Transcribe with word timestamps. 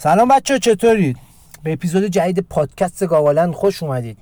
سلام 0.00 0.28
بچه 0.28 0.58
چطورید؟ 0.58 1.16
به 1.62 1.72
اپیزود 1.72 2.04
جدید 2.04 2.40
پادکست 2.40 3.06
گاوالند 3.06 3.54
خوش 3.54 3.82
اومدید. 3.82 4.18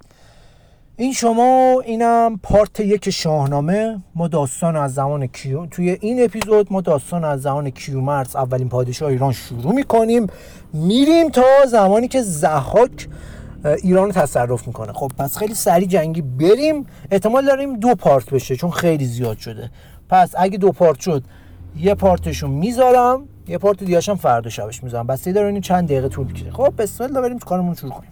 این 0.97 1.13
شما 1.13 1.83
اینم 1.84 2.41
پارت 2.42 2.81
یک 2.81 3.10
شاهنامه. 3.10 4.02
ما 4.15 4.28
داستان 4.28 4.76
از 4.76 4.94
زمان 4.94 5.26
کیو 5.26 5.67
توی 5.67 5.99
این 6.00 6.25
اپیزود 6.25 6.73
ما 6.73 6.81
داستان 6.81 7.25
از 7.25 7.42
زمان 7.42 7.70
کیومرس 7.70 8.36
اولین 8.36 8.68
پادشاه 8.68 9.09
ایران 9.09 9.32
شروع 9.32 9.75
می‌کنیم. 9.75 10.27
میریم 10.73 11.29
تا 11.29 11.43
زمانی 11.69 12.09
که 12.09 12.23
زحاک 12.23 13.09
ایران 13.65 14.07
رو 14.07 14.13
تصرف 14.13 14.67
می‌کنه. 14.67 14.93
خب 14.93 15.13
پس 15.19 15.39
خیلی 15.39 15.55
سریع 15.55 15.89
جنگی 15.89 16.23
بریم. 16.23 16.87
احتمال 17.11 17.47
داریم 17.47 17.77
دو 17.77 17.95
پارت 17.95 18.31
بشه 18.31 18.57
چون 18.57 18.71
خیلی 18.71 19.05
زیاد 19.05 19.39
شده. 19.39 19.71
پس 20.09 20.35
اگه 20.39 20.59
دو 20.59 20.73
پارت 20.73 21.01
شد 21.01 21.25
یه 21.77 21.95
پارتشون 21.95 22.51
می‌ذارم. 22.51 23.29
یه 23.49 23.59
پارت 23.59 23.79
دیگه 23.79 24.01
هم 24.09 24.17
فردا 24.17 24.51
شبش 24.51 24.83
می‌ذارم. 24.83 25.07
بس 25.07 25.29
داره 25.29 25.61
چند 25.61 25.85
دقیقه 25.85 26.09
طول 26.09 26.27
می‌کشه 26.27 26.51
خب 26.51 26.75
بسم 26.79 27.05
الله 27.05 27.20
بریم 27.20 27.39
کارمون 27.39 27.75
شروع 27.75 27.93
کنیم. 27.93 28.11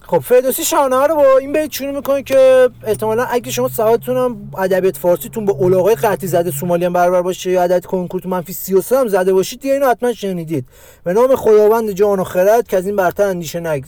خب 0.00 0.18
فردوسی 0.18 0.64
شاهنامه 0.64 1.06
رو 1.06 1.14
با 1.14 1.38
این 1.40 1.52
بیت 1.52 1.72
شروع 1.72 1.90
می‌کنه 1.90 2.22
که 2.22 2.70
احتمالا 2.84 3.24
اگه 3.24 3.50
شما 3.50 3.68
سوادتون 3.68 4.16
هم 4.16 4.50
ادبیات 4.58 4.96
فارسیتون 4.96 5.44
با 5.44 5.52
الاغای 5.52 5.94
قطعی 5.94 6.28
زده 6.28 6.50
سومالی 6.50 6.84
هم 6.84 6.92
برابر 6.92 7.22
باشه 7.22 7.50
یا 7.50 7.62
عدد 7.62 7.84
کنکورتون 7.84 8.30
منفی 8.30 8.52
33 8.52 8.96
هم 8.96 9.08
زده 9.08 9.32
باشید 9.32 9.60
دیگه 9.60 9.74
اینو 9.74 9.88
حتما 9.88 10.12
شنیدید. 10.12 10.68
به 11.04 11.12
نام 11.12 11.36
خداوند 11.36 11.90
جان 11.90 12.20
و 12.20 12.24
خرد 12.24 12.68
که 12.68 12.76
از 12.76 12.86
این 12.86 12.96
برتر 12.96 13.28
اندیشه 13.28 13.60
نگ 13.60 13.84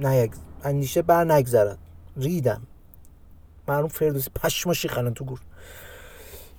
نگ 0.00 0.30
اندیشه 0.64 1.02
بر 1.02 1.24
نگذرد 1.24 1.78
ریدم. 2.16 2.62
معروف 3.68 3.92
فردوسی 3.92 4.30
پشما 4.42 4.72
شیخنن 4.72 5.14
تو 5.14 5.24
گور. 5.24 5.40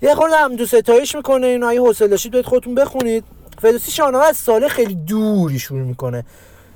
یه 0.01 0.15
خورده 0.15 0.35
هم 0.35 0.55
دو 0.55 0.65
ستایش 0.65 1.15
می‌کنه 1.15 1.47
اینو 1.47 1.67
اگه 1.67 1.79
حوصله 1.79 2.07
داشتید 2.07 2.31
باید 2.31 2.45
خودتون 2.45 2.75
بخونید. 2.75 3.23
فردوسی 3.61 3.91
شاهنامه 3.91 4.25
از 4.25 4.37
سال 4.37 4.67
خیلی 4.67 4.95
دوری 4.95 5.59
شروع 5.59 5.81
می‌کنه. 5.81 6.25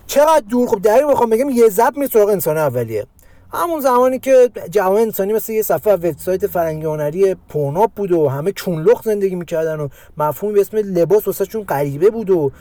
چقدر 0.07 0.43
دور؟ 0.49 0.67
خب 0.67 0.81
دقیق 0.81 1.07
بخوام 1.07 1.29
بگم 1.29 1.49
یه 1.49 1.69
زب 1.69 1.93
می 1.95 2.07
سراغ 2.07 2.29
انسان 2.29 2.57
اولیه. 2.57 3.05
همون 3.53 3.81
زمانی 3.81 4.19
که 4.19 4.49
جوان 4.69 5.01
انسانی 5.01 5.33
مثل 5.33 5.53
یه 5.53 5.61
صفحه 5.61 5.93
وبسایت 5.93 6.47
فرنگی 6.47 6.85
هنری 6.85 7.35
پوناپ 7.49 7.91
بود 7.91 8.11
و 8.11 8.29
همه 8.29 8.51
چونلخ 8.51 9.03
زندگی 9.03 9.35
می‌کردن 9.35 9.79
و 9.79 9.87
مفهومی 10.17 10.53
به 10.53 10.61
اسم 10.61 10.77
لباس 10.77 11.27
واسه 11.27 11.45
چون 11.45 11.63
غریبه 11.63 12.09
بود 12.09 12.29
و 12.29 12.51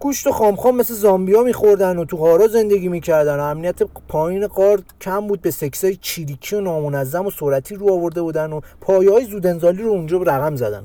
گوشت 0.00 0.30
خام 0.30 0.56
خام 0.56 0.76
مثل 0.76 0.94
زامبیا 0.94 1.42
میخوردن 1.42 1.98
و 1.98 2.04
تو 2.04 2.16
غارا 2.16 2.48
زندگی 2.48 2.88
می‌کردن. 2.88 3.40
امنیت 3.40 3.82
پایین 3.82 4.46
قار 4.46 4.82
کم 5.00 5.26
بود 5.26 5.42
به 5.42 5.50
سکسای 5.50 5.96
چیریکی 5.96 6.56
و 6.56 6.60
نامنظم 6.60 7.26
و 7.26 7.30
سرعتی 7.30 7.74
رو 7.74 7.92
آورده 7.92 8.22
بودن 8.22 8.52
و 8.52 8.60
پایه 8.80 9.12
های 9.12 9.24
زودنزالی 9.24 9.82
رو 9.82 9.90
اونجا 9.90 10.18
رقم 10.22 10.56
زدن. 10.56 10.84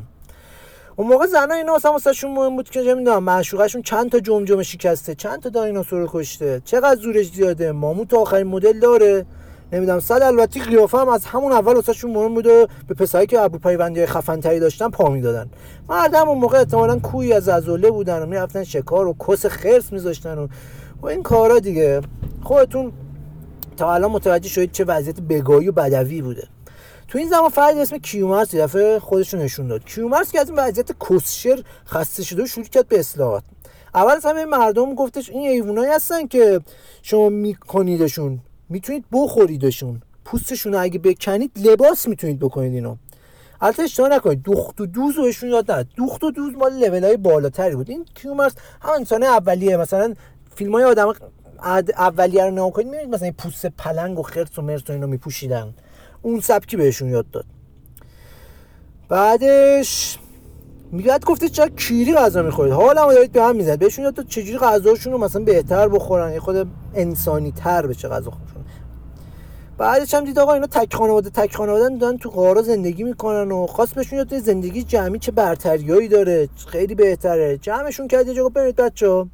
اون 0.96 1.08
موقع 1.08 1.26
زنا 1.26 1.56
اینا 1.56 1.76
اصلا 1.76 1.92
واسهشون 1.92 2.32
مهم 2.32 2.56
بود 2.56 2.70
که 2.70 2.84
چه 2.84 2.94
می‌دونم 2.94 3.24
معشوقشون 3.24 3.82
چند 3.82 4.12
تا 4.12 4.20
جمجمه 4.20 4.64
شکسته 4.64 5.16
چند 5.16 5.42
تا 5.42 5.50
دایناسور 5.50 6.10
کشته. 6.12 6.62
چقدر 6.66 7.02
زورش 7.02 7.32
زیاده؟ 7.32 7.72
ماموت 7.72 8.14
آخرین 8.14 8.48
مدل 8.48 8.80
داره. 8.80 9.26
نمی‌دونم. 9.76 10.00
صد 10.00 10.22
البته 10.22 10.64
قیافه 10.64 10.98
هم 10.98 11.10
از 11.10 11.26
همون 11.26 11.52
اول 11.52 11.74
واسهشون 11.74 12.12
مهم 12.12 12.34
بود 12.34 12.48
و 12.48 12.68
به 12.88 12.94
پسایی 12.94 13.28
که 13.28 13.42
ابرو 13.42 13.60
پیوندی 13.60 14.06
خفن 14.06 14.40
تری 14.40 14.60
داشتن 14.60 14.90
پا 14.90 15.10
می‌دادن. 15.10 15.50
مردم 15.90 16.30
اون 16.30 16.38
موقع 16.38 16.58
احتمالاً 16.58 17.00
کوی 17.00 17.34
از 17.34 17.50
ازوله 17.50 17.92
بودن 17.92 18.24
و 18.24 18.26
می‌رفتن 18.26 18.64
شکار 18.64 19.08
و 19.08 19.16
کس 19.28 19.46
خرس 19.46 19.92
میذاشتن 19.92 20.38
و 20.38 20.48
و 21.02 21.08
این 21.08 21.24
کارا 21.24 21.60
دیگه. 21.60 22.02
خودتون 22.44 22.92
تا 23.78 23.94
الان 23.94 24.12
متوجه 24.12 24.50
شدید 24.50 24.72
چه 24.72 24.84
وضعیت 24.84 25.20
بگاهی 25.20 25.70
و 25.70 25.72
بدوی 25.72 26.22
بوده. 26.22 26.48
تو 27.08 27.18
این 27.18 27.30
زمان 27.30 27.50
فرد 27.50 27.78
اسم 27.78 27.98
کیومرس 27.98 28.54
یه 28.54 28.62
دفعه 28.62 29.00
خودش 29.00 29.34
رو 29.34 29.40
نشون 29.40 29.68
داد. 29.68 29.86
کیومرس 29.86 30.32
که 30.32 30.40
از 30.40 30.50
این 30.50 30.60
وضعیت 30.60 30.92
کسشر 31.10 31.64
خسته 31.88 32.24
شده 32.24 32.44
و 32.44 32.46
شروع 32.46 32.66
کرد 32.66 32.88
به 32.88 33.00
اصلاحات. 33.00 33.44
اول 33.96 34.12
از 34.12 34.26
همه 34.26 34.46
مردم 34.46 34.96
گفتش 34.96 35.30
این 35.30 35.50
حیوانایی 35.50 35.92
هستن 35.92 36.28
که 36.28 36.62
شما 37.02 37.30
میکنیدشون 37.30 38.40
می‌تونید 38.70 39.06
بخوریدشون. 39.12 40.02
پوستشون 40.26 40.76
اگه 40.76 41.00
بکنید 41.00 41.52
لباس 41.56 42.08
می‌تونید 42.08 42.40
بکنید 42.40 42.74
اینو. 42.74 42.96
البته 43.62 43.84
اشتباه 43.84 44.10
نکنید 44.10 44.42
دوخت 44.42 44.82
و 44.82 44.86
دوز 44.86 45.16
بهشون 45.16 45.50
یاد 45.50 45.72
نداد. 45.72 45.88
دوخت 45.96 46.24
و 46.24 46.32
دوز 46.32 46.54
مال 46.54 46.74
لول 46.74 47.04
های 47.04 47.18
بالاتری 47.18 47.76
بود. 47.76 47.90
این 47.90 48.06
کیومرس 48.16 48.54
هم 48.82 48.94
انسان 48.94 49.24
اولیه. 49.24 49.78
مثلا 49.78 50.14
فیلم 50.56 50.72
های 50.72 50.84
آدم 50.84 51.14
اولیه 51.98 52.46
رو 52.46 52.52
نگاه 52.52 52.72
کنید 52.72 52.88
می‌بینید 52.88 53.16
مثلا 53.16 53.32
پوست 53.38 53.66
پلنگ 53.66 54.20
و 54.20 54.22
خرس 54.22 54.60
و 54.60 54.62
مرس 54.62 54.90
و 54.90 54.94
اینو 54.94 55.08
میپوشیدن. 55.08 55.74
اون 56.22 56.40
سبکی 56.40 56.78
بهشون 56.78 57.10
یاد 57.10 57.32
داد. 57.32 57.46
بعدش 59.10 60.18
میگه 60.96 61.20
گفته 61.20 61.50
چرا 61.50 61.68
کیری 61.68 62.14
غذا 62.14 62.42
می‌خورید؟ 62.42 62.74
حالا 62.74 63.06
ما 63.06 63.14
دارید 63.14 63.32
به 63.32 63.44
هم 63.44 63.56
می‌زنید. 63.56 63.80
بهشون 63.80 64.12
داد 64.12 64.28
چجوری 64.28 64.58
غذاشون 64.58 65.14
رو 65.14 65.20
مثلا 65.20 65.44
بهتر 65.44 65.88
بخورن؟ 65.88 66.34
یه 66.34 66.40
خود 66.40 66.68
انسانی 66.94 67.52
تر 67.52 67.88
بشه 67.88 68.08
غذا 68.08 68.32
خورشون 68.32 68.66
بعدش 69.78 70.14
هم 70.14 70.26
دید 70.26 70.40
آقا 70.40 70.54
اینا 70.54 70.68
تک 70.68 70.94
خانواده 70.96 71.30
تک 71.30 71.56
خانواده 71.56 71.98
دارن 71.98 72.18
تو 72.18 72.30
قارا 72.30 72.62
زندگی 72.62 73.04
می‌کنن 73.04 73.52
و 73.52 73.68
خواست 73.68 73.96
بهشون 73.96 74.18
یاد 74.18 74.38
زندگی 74.38 74.84
جمعی 74.84 75.20
چه 75.20 75.32
برتریایی 75.32 76.08
داره 76.08 76.50
خیلی 76.68 76.96
بهتره. 76.96 77.58
جمعشون 77.58 78.08
کرد 78.08 78.28
یه 78.28 78.34
جا 78.34 78.50
برید 78.50 78.76
بچه‌ها. 78.76 79.28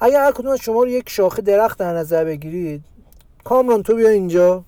اگر 0.00 0.24
هر 0.24 0.32
کدوم 0.32 0.52
از 0.52 0.58
شما 0.58 0.82
رو 0.82 0.88
یک 0.88 1.08
شاخه 1.08 1.42
درخت 1.42 1.78
در 1.78 1.94
نظر 1.94 2.24
بگیرید 2.24 2.82
کامران 3.44 3.82
تو 3.82 3.94
بیا 3.94 4.08
اینجا. 4.08 4.64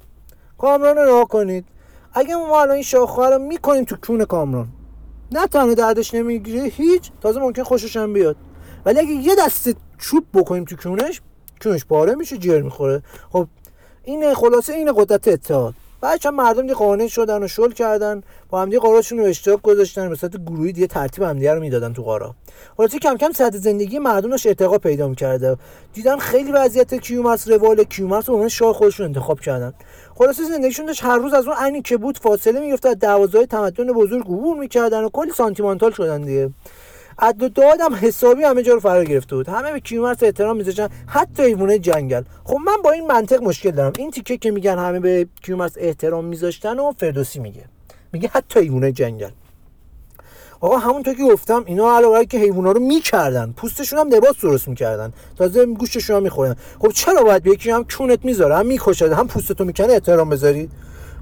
کامران 0.58 0.97
رو 0.97 1.24
کنید. 1.24 1.64
اگه 2.12 2.36
ما 2.36 2.60
الان 2.60 2.74
این 2.74 2.82
شاخه 2.82 3.22
رو 3.22 3.38
می‌کنیم 3.38 3.84
تو 3.84 3.97
کون 4.06 4.24
کامران. 4.24 4.68
نه 5.32 5.47
تنها 5.47 5.75
دردش 5.75 6.14
نمی‌گیره 6.14 6.62
هیچ. 6.62 7.10
تازه 7.20 7.41
ممکن 7.41 7.62
خوشش 7.62 7.97
هم 7.97 8.12
بیاد. 8.12 8.37
ولی 8.84 8.98
اگه 8.98 9.10
یه 9.10 9.34
دسته 9.38 9.75
چوب 9.98 10.25
بکنیم 10.34 10.64
تو 10.64 10.76
کونش 10.76 11.20
کونش 11.62 11.84
پاره 11.84 12.14
میشه 12.14 12.37
جر 12.37 12.62
می‌خوره. 12.62 13.03
خب 13.32 13.47
این 14.04 14.34
خلاصه 14.34 14.72
این 14.72 14.92
قدرت 14.97 15.28
اتحاد. 15.28 15.75
چند 16.20 16.34
مردم 16.34 16.62
دیگه 16.62 16.75
قانع 16.75 17.06
شدن 17.06 17.42
و 17.42 17.48
شل 17.48 17.70
کردن 17.70 18.22
با 18.50 18.60
هم 18.60 18.69
دیگه 18.69 18.78
قاراشون 18.78 19.19
رو 19.19 19.25
اشتراک 19.25 19.62
گذاشتن 19.62 20.09
به 20.09 20.15
صورت 20.15 20.36
گروهی 20.36 20.72
دیگه 20.72 20.86
ترتیب 20.86 21.25
هم 21.25 21.38
رو 21.38 21.60
می‌دادن 21.60 21.92
تو 21.92 22.03
قارا. 22.03 22.34
خلاصه 22.76 22.98
کم 22.98 23.16
کم 23.16 23.32
سطح 23.32 23.59
زندگی 23.59 23.98
مردم 23.98 24.31
داشت 24.31 24.47
ارتقا 24.47 24.78
پیدا 24.78 25.09
می‌کرده. 25.09 25.56
دیدن 25.92 26.19
خیلی 26.19 26.53
وضعیت 26.53 26.94
کیومرس 26.94 27.48
روال 27.48 27.84
کیومرس 27.84 28.28
رو 28.28 28.48
شاه 28.48 28.72
خودشون 28.75 29.06
انتخاب 29.06 29.41
کردن. 29.41 29.75
خلاصه 30.19 30.44
زندگیشون 30.44 30.87
داشت. 30.87 31.04
هر 31.04 31.19
روز 31.19 31.34
از 31.34 31.47
اون 31.47 31.56
عینی 31.56 31.82
که 31.82 31.97
بود 31.97 32.19
فاصله 32.19 32.60
می‌گرفت 32.60 32.87
از 32.87 32.99
دروازه‌های 32.99 33.47
تمدن 33.47 33.87
بزرگ 33.87 34.22
عبور 34.22 34.59
می‌کردن 34.59 35.04
و 35.04 35.09
کلی 35.09 35.31
سانتیمانتال 35.32 35.91
شدن 35.91 36.22
دیگه. 36.22 36.50
عد 37.19 37.43
و 37.43 37.49
داد 37.49 37.81
هم 37.81 37.94
حسابی 37.94 38.43
همه 38.43 38.62
جا 38.62 38.75
رو 38.75 38.81
فرا 38.81 39.04
گرفته 39.04 39.37
بود. 39.37 39.49
همه 39.49 39.72
به 39.72 39.81
کیومرث 39.81 40.22
احترام 40.22 40.56
میذاشتن. 40.56 40.88
حتی 41.06 41.43
ایوونه 41.43 41.78
جنگل. 41.78 42.22
خب 42.44 42.56
من 42.66 42.82
با 42.84 42.91
این 42.91 43.06
منطق 43.06 43.43
مشکل 43.43 43.71
دارم. 43.71 43.93
این 43.99 44.10
تیکه 44.10 44.37
که 44.37 44.50
میگن 44.50 44.78
همه 44.78 45.00
به 45.00 45.28
کیومرث 45.43 45.72
احترام 45.77 46.25
میذاشتن 46.25 46.78
و 46.78 46.93
فردوسی 46.93 47.38
میگه. 47.38 47.65
میگه 48.12 48.31
حتی 48.33 48.60
ایوونه 48.60 48.93
جنگل. 48.93 49.31
آقا 50.61 50.78
همونطور 50.78 51.15
که 51.15 51.22
گفتم 51.22 51.62
اینا 51.67 51.97
علاوه 51.97 52.25
که 52.25 52.39
حیونا 52.39 52.72
رو 52.72 52.81
می‌کردن. 52.81 53.55
پوستشون 53.56 53.99
هم 53.99 54.09
لباس 54.09 54.41
درست 54.43 54.69
می‌کردن. 54.69 55.12
تازه 55.39 55.67
گوشتشون 55.67 56.17
هم 56.17 56.22
می‌خورن. 56.22 56.56
خب 56.78 56.91
چرا 56.91 57.22
باید 57.22 57.47
یکی 57.47 57.71
هم 57.71 57.84
کونت 57.84 58.25
می‌ذاره؟ 58.25 58.56
هم 58.56 58.66
می‌کشه 58.66 59.15
هم 59.15 59.28
پوستتو 59.28 59.65
می‌کنه 59.65 59.93
احترام 59.93 60.31
بذاری. 60.31 60.69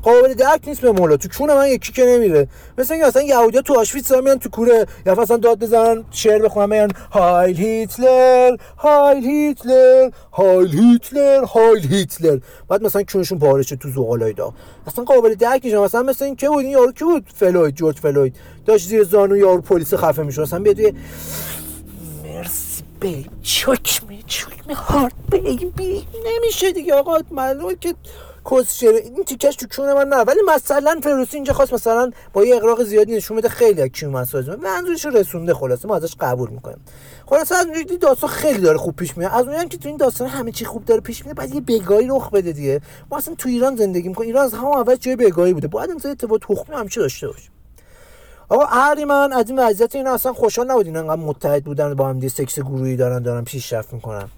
قابل 0.04 0.34
درک 0.34 0.60
نیست 0.66 0.80
به 0.80 0.92
مولا. 0.92 1.16
تو 1.16 1.28
کون 1.28 1.54
من 1.54 1.68
یکی 1.68 1.92
که 1.92 2.04
نمیره. 2.04 2.48
مثل 2.78 2.94
اینکه 2.94 3.08
مثلا 3.08 3.22
یهودیا 3.22 3.62
تو 3.62 3.80
آشویتس 3.80 4.12
میان 4.12 4.38
تو 4.38 4.48
کوره 4.48 4.86
یا 5.06 5.14
مثلا 5.14 5.36
داد 5.36 5.58
بزنن 5.58 6.04
شعر 6.10 6.42
بخونن 6.42 6.68
میان 6.68 6.90
Heil 7.12 7.56
Hitler 7.56 8.56
Heil 8.78 9.24
Hitler 9.24 10.10
Heil 10.32 10.78
Hitler 10.78 11.44
Heil 11.44 11.86
Hitler 11.94 12.38
بعد 12.68 12.82
مثلا 12.82 13.02
کونشون 13.02 13.38
پاره 13.38 13.64
تو 13.64 13.90
زغالای 13.90 14.32
داغ 14.32 14.52
اصلا 14.86 15.04
قابل 15.04 15.34
درک 15.34 15.60
نیست. 15.64 15.76
مثلا 15.76 16.02
مثلا 16.02 16.26
این 16.26 16.36
که 16.36 16.48
بود 16.48 16.58
این 16.58 16.70
یارو 16.70 16.92
کی 16.92 17.04
بود؟ 17.04 17.26
فلوید 17.34 17.74
جورج 17.74 17.98
فلوید. 17.98 18.36
داشت 18.66 18.88
زیر 18.88 19.04
زانو 19.04 19.36
یارو 19.36 19.60
پلیس 19.60 19.94
خفه 19.94 20.22
می‌شد. 20.22 20.42
مثلا 20.42 20.58
بیاد 20.58 20.94
مرسی 22.24 22.82
بی 23.00 23.26
چکمی 23.42 24.24
چکمی 24.26 24.74
هارت 24.74 25.12
بیبی. 25.30 26.06
نمیشه 26.26 26.72
دیگه 26.72 26.94
آقا. 26.94 27.18
معلومه 27.30 27.74
که 27.80 27.94
کسچر 28.50 28.92
این 28.92 29.24
تیکش 29.24 29.56
تو 29.56 29.66
کون 29.76 29.92
من 29.92 30.08
نه 30.08 30.16
ولی 30.16 30.40
مثلا 30.54 31.00
فروسی 31.02 31.36
اینجا 31.36 31.52
خواست 31.52 31.74
مثلا 31.74 32.10
با 32.32 32.44
یه 32.44 32.56
اقراق 32.56 32.82
زیادی 32.82 33.16
نشون 33.16 33.36
بده 33.36 33.48
خیلی 33.48 33.82
از 33.82 33.88
کیومرث 33.88 34.30
ساز 34.30 34.48
منظورش 34.48 35.06
رسونده 35.06 35.54
خلاصه 35.54 35.88
ما 35.88 35.96
ازش 35.96 36.14
قبول 36.20 36.50
می‌کنیم. 36.50 36.80
خلاصه 37.26 37.54
از 37.54 37.66
اونجوری 37.66 37.98
داستان 37.98 38.30
خیلی 38.30 38.58
داره 38.58 38.78
خوب 38.78 38.96
پیش 38.96 39.16
میاد. 39.16 39.32
از 39.34 39.46
اونجایی 39.46 39.68
که 39.68 39.78
تو 39.78 39.88
این 39.88 39.96
داستان 39.96 40.28
همه 40.28 40.52
چی 40.52 40.64
خوب 40.64 40.84
داره 40.84 41.00
پیش 41.00 41.24
میاد 41.24 41.36
بعد 41.36 41.54
یه 41.54 41.60
بگاهی 41.60 42.08
رخ 42.10 42.30
بده 42.30 42.52
دیگه. 42.52 42.80
ما 43.10 43.16
اصلا 43.16 43.34
تو 43.34 43.48
ایران 43.48 43.76
زندگی 43.76 44.08
می‌کنیم. 44.08 44.28
ایران 44.28 44.44
از 44.44 44.54
همون 44.54 44.76
اول 44.76 44.96
جای 44.96 45.16
بگاهی 45.16 45.52
بوده. 45.52 45.68
باید 45.68 45.90
این 45.90 46.00
اتفاق 46.04 46.38
تخمی 46.38 46.76
همیشه 46.76 47.00
داشته 47.00 47.26
باشه. 47.26 47.50
آقا 48.48 49.04
من 49.04 49.32
از 49.32 49.50
این 49.50 49.58
وضعیت 49.58 49.94
اینا 49.94 50.14
اصلا 50.14 50.32
خوشحال 50.32 50.70
نبود 50.70 50.86
اینا 50.86 51.00
انقدر 51.00 51.22
متحد 51.22 51.64
بودن 51.64 51.94
با 51.94 52.08
هم 52.08 52.18
دی 52.18 52.28
سکس 52.28 52.58
گروهی 52.58 52.96
دارن 52.96 53.22
دارن 53.22 53.44
پیشرفت 53.44 53.92
می‌کنن. 53.92 54.28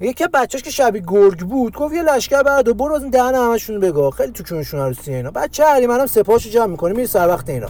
یکی 0.00 0.26
بچهش 0.26 0.62
که 0.62 0.70
شبیه 0.70 1.02
گرگ 1.06 1.38
بود 1.38 1.74
گفت 1.74 1.94
یه 1.94 2.02
لشکر 2.02 2.42
بعد 2.42 2.68
و 2.68 2.74
برو 2.74 2.94
از 2.94 3.10
دهن 3.10 3.34
همشون 3.34 3.80
بگاه. 3.80 4.10
خیلی 4.10 4.32
تو 4.32 4.44
کونشون 4.44 4.80
عروسی 4.80 5.14
اینا. 5.14 5.30
بچه 5.30 5.86
منم 5.86 6.06
سپاهشو 6.06 6.50
جمع 6.50 6.66
می‌کنه 6.66 6.92
میره 6.92 7.06
سر 7.06 7.28
وقت 7.28 7.50
اینا. 7.50 7.68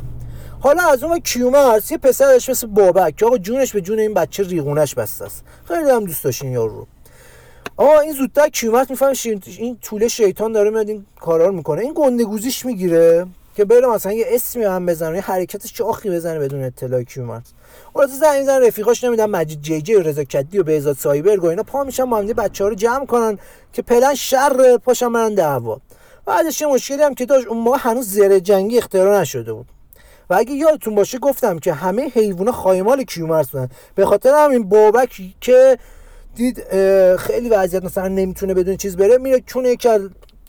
حالا 0.60 0.82
از 0.82 1.04
اون 1.04 1.20
کیومرس 1.20 1.90
یه 1.90 1.98
پسرش 1.98 2.48
مثل 2.48 2.66
بابک 2.66 3.16
که 3.16 3.26
آقا 3.26 3.38
جونش 3.38 3.72
به 3.72 3.80
جون 3.80 3.98
این 3.98 4.14
بچه 4.14 4.42
ریغونش 4.42 4.94
بسته 4.94 5.24
است. 5.24 5.44
خیلی 5.64 5.90
هم 5.90 6.04
دوست 6.04 6.24
داشت 6.24 6.42
این 6.42 6.52
یارو 6.52 6.76
رو. 6.76 6.86
آقا 7.76 8.00
این 8.00 8.12
زودتر 8.12 8.48
کیومرس 8.48 8.90
می‌فهمه 8.90 9.14
این 9.58 9.78
طول 9.82 10.08
شیطان 10.08 10.52
داره 10.52 10.70
میاد 10.70 10.88
این 10.88 11.06
کارا 11.20 11.46
رو 11.46 11.52
می‌کنه. 11.52 11.80
این 11.80 11.92
گندگوزیش 11.96 12.66
می‌گیره. 12.66 13.26
که 13.58 13.64
بره 13.64 13.86
مثلا 13.86 14.12
یه 14.12 14.26
اسمی 14.28 14.64
هم 14.64 14.86
بزنه 14.86 15.16
یه 15.16 15.22
حرکتش 15.22 15.80
آخی 15.80 16.10
بزنه 16.10 16.38
بدون 16.38 16.62
اطلاع 16.62 17.02
کیومرس 17.02 17.52
خلاص 17.94 18.10
زنگ 18.10 18.44
زن 18.44 18.62
رفیقاش 18.62 19.04
نمیدن 19.04 19.26
مجید 19.26 19.62
جی 19.62 19.82
جی 19.82 19.94
و 19.94 20.02
رضا 20.02 20.24
کدی 20.24 20.58
و 20.58 20.62
بهزاد 20.62 20.96
سایبرگ 20.96 21.44
و 21.44 21.46
اینا 21.46 21.62
پا 21.62 21.84
میشن 21.84 22.10
با 22.10 22.22
بچه‌ها 22.22 22.68
رو 22.68 22.74
جمع 22.74 23.06
کنن 23.06 23.38
که 23.72 23.82
پلن 23.82 24.14
شر 24.14 24.76
پاشن 24.76 25.12
برن 25.12 25.34
دعوا. 25.34 25.80
بعدش 26.26 26.60
یه 26.60 26.66
مشکلی 26.66 27.02
هم 27.02 27.14
که 27.14 27.26
داشت 27.26 27.46
اون 27.46 27.58
موقع 27.58 27.76
هنوز 27.80 28.10
زره 28.10 28.40
جنگی 28.40 28.78
اختراع 28.78 29.20
نشده 29.20 29.52
بود. 29.52 29.66
و 30.30 30.34
اگه 30.34 30.52
یادتون 30.52 30.94
باشه 30.94 31.18
گفتم 31.18 31.58
که 31.58 31.72
همه 31.72 32.08
حیوونا 32.14 32.52
خایمال 32.52 33.02
کیومرث 33.02 33.50
بودن. 33.50 33.68
به 33.94 34.06
خاطر 34.06 34.34
همین 34.34 34.68
بابک 34.68 35.22
که 35.40 35.78
دید 36.34 36.64
خیلی 37.16 37.48
وضعیت 37.48 37.84
مثلا 37.84 38.08
نمی‌تونه 38.08 38.54
بدون 38.54 38.76
چیز 38.76 38.96
بره 38.96 39.18
میره 39.18 39.40
چون 39.46 39.64
یکی 39.64 39.88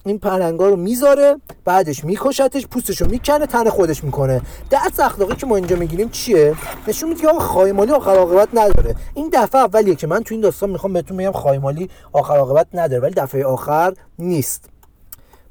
این 0.05 0.19
پلنگا 0.19 0.69
رو 0.69 0.75
می‌ذاره 0.75 1.35
بعدش 1.65 2.05
میکشتش 2.05 2.67
پوستشو 2.67 3.05
می‌کنه 3.05 3.45
تن 3.45 3.69
خودش 3.69 4.03
می‌کنه. 4.03 4.41
درس 4.69 4.99
اخلاقی 4.99 5.35
که 5.35 5.45
ما 5.45 5.55
اینجا 5.55 5.75
می‌گیریم 5.75 6.09
چیه؟ 6.09 6.55
نشون 6.87 7.09
میده 7.09 7.21
که 7.21 7.27
آقا 7.27 7.39
خایمالی 7.39 7.91
آخر 7.91 8.15
عاقبت 8.15 8.49
نداره. 8.53 8.95
این 9.13 9.29
دفعه 9.33 9.61
اولیه 9.61 9.95
که 9.95 10.07
من 10.07 10.23
تو 10.23 10.33
این 10.33 10.41
داستان 10.41 10.69
می‌خوام 10.69 10.93
بهتون 10.93 11.17
بگم 11.17 11.31
خایمالی 11.31 11.89
آخر 12.13 12.37
عاقبت 12.37 12.67
نداره 12.73 13.01
ولی 13.01 13.13
دفعه 13.13 13.45
آخر 13.45 13.93
نیست. 14.19 14.69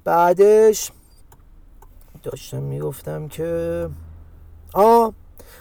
بعدش 0.04 0.90
داشتم 2.22 2.62
می‌گفتم 2.62 3.28
که 3.28 3.88
آ 4.74 5.10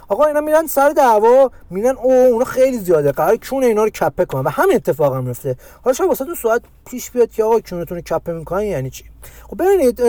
آقا 0.07 0.25
اینا 0.25 0.41
میرن 0.41 0.67
سر 0.67 0.89
دعوا 0.89 1.51
میرن 1.69 1.95
او 1.97 2.11
اونا 2.11 2.45
خیلی 2.45 2.77
زیاده 2.77 3.11
قرار 3.11 3.37
کون 3.49 3.63
اینا 3.63 3.83
رو 3.83 3.89
کپه 3.89 4.25
کنن؟ 4.25 4.43
و 4.43 4.49
همین 4.49 4.75
اتفاق 4.75 5.15
هم 5.15 5.23
میفته. 5.23 5.55
حالا 5.83 5.93
شما 5.93 6.07
واسه 6.07 6.25
ساعت 6.41 6.61
پیش 6.85 7.11
بیاد 7.11 7.31
که 7.31 7.43
آقا 7.43 7.59
کونتون 7.59 7.97
رو 7.97 8.03
کپه 8.03 8.33
می‌کنن 8.33 8.63
یعنی 8.63 8.89
چی؟ 8.89 9.03
خب 9.49 9.63
ببینید 9.63 9.99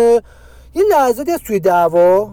یه 0.74 0.84
لحظاتی 0.90 1.30
از 1.30 1.40
توی 1.40 1.60
دعوا 1.60 2.30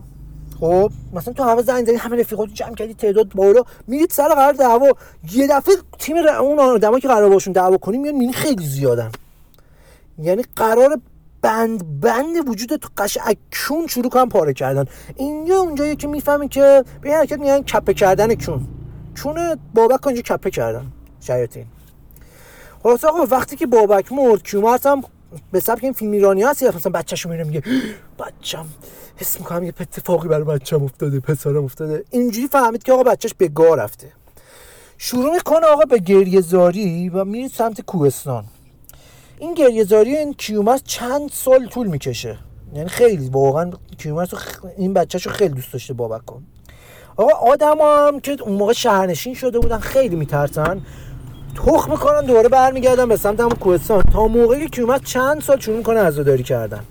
خب 0.59 0.91
مثلا 1.13 1.33
تو 1.33 1.43
همه 1.43 1.61
زنگ 1.61 1.85
زدی 1.85 1.95
همه 1.95 2.19
رفیقاتو 2.19 2.51
جمع 2.53 2.75
کردی 2.75 2.93
تعداد 2.93 3.29
بالا 3.35 3.63
میرید 3.87 4.09
سر 4.11 4.27
قرار 4.27 4.53
دعوا. 4.53 4.87
یه 5.31 5.47
دفعه 5.47 5.75
تیم 5.99 6.17
اون 6.17 6.59
آدمایی 6.59 7.01
که 7.01 7.07
قرار 7.07 7.29
باشون 7.29 7.53
دعوا 7.53 7.77
کنیم 7.77 8.01
میان 8.01 8.13
می‌بینی 8.13 8.33
خیلی 8.33 8.65
زیادن. 8.65 9.11
یعنی 10.19 10.43
قرار 10.55 10.99
بند 11.45 11.99
بند 12.01 12.49
وجود 12.49 12.75
تو 12.75 12.89
قش 12.97 13.17
کون 13.67 13.87
شروع 13.87 14.09
کنم 14.09 14.29
پاره 14.29 14.53
کردن. 14.53 14.85
اینجا 15.15 15.59
اونجایی 15.59 15.95
که 15.95 16.07
می‌فهمی 16.07 16.47
که 16.49 16.83
به 17.01 17.13
حرکت 17.13 17.39
میگن 17.39 17.61
کپه 17.61 17.93
کردن 17.93 18.35
کون. 18.35 18.67
چون 19.15 19.59
بابک 19.73 20.07
اونجا 20.07 20.21
کپه 20.21 20.49
کردن. 20.49 20.85
شیاطین. 21.19 21.65
خلاص 22.83 23.03
آقا 23.03 23.25
وقتی 23.35 23.55
که 23.55 23.65
بابک 23.67 24.11
مرد 24.11 24.43
کیومرث 24.43 24.85
هم 24.85 25.03
به 25.51 25.59
سبک 25.59 25.83
این 25.83 25.93
فیلم 25.93 26.11
ایرانی 26.11 26.43
هست 26.43 26.63
مثلا 26.63 26.91
بچه‌شو 26.91 27.29
میره 27.29 27.43
میگه 27.43 27.63
بچم 28.19 28.65
حس 29.15 29.39
می‌کنم 29.39 29.63
یه 29.63 29.73
اتفاقی 29.79 30.27
برای 30.27 30.43
بچم 30.43 30.83
افتاده 30.83 31.19
پسرم 31.19 31.63
افتاده. 31.63 32.03
اینجوری 32.11 32.47
فهمید 32.47 32.83
که 32.83 32.93
آقا 32.93 33.03
بچهش 33.03 33.33
به 33.37 33.47
گاه 33.47 33.75
رفته. 33.75 34.11
شروع 34.97 35.33
می‌کنه 35.33 35.65
آقا 35.65 35.83
به 35.83 35.97
گریه 35.97 36.41
زاری 36.41 37.09
و 37.09 37.25
میره 37.25 37.47
سمت 37.47 37.81
کوهستان. 37.81 38.45
این 39.39 39.53
گریهزاری 39.53 40.17
این 40.17 40.33
کیومرس 40.33 40.83
چند 40.83 41.29
سال 41.31 41.67
طول 41.67 41.87
می‌کشه. 41.87 42.37
یعنی 42.73 42.89
خیلی 42.89 43.29
واقعا 43.29 43.71
کیومرس 43.97 44.29
این 44.77 44.93
بچهشو 44.93 45.29
خیلی 45.29 45.53
دوست 45.53 45.73
داشته 45.73 45.93
بابک 45.93 46.25
کن. 46.25 46.43
آقا 47.17 47.51
آدم 47.51 47.77
هم 47.81 48.19
که 48.19 48.37
اون 48.41 48.53
موقع 48.57 48.73
شهرنشین 48.73 49.33
شده 49.33 49.59
بودن 49.59 49.79
خیلی 49.79 50.15
میترسن. 50.15 50.81
تخ 51.55 51.89
می‌کنن 51.89 52.25
دوباره 52.25 52.49
برمیگردن 52.49 53.09
به 53.09 53.17
سمت 53.17 53.39
همون 53.39 53.55
کوهستان. 53.55 54.01
تا 54.01 54.27
موقعی 54.27 54.69
کیومرس 54.69 55.01
چند 55.01 55.41
سال 55.41 55.59
شروع 55.59 55.77
می‌کنه 55.77 55.99
عزاداری 55.99 56.43
کردن. 56.43 56.83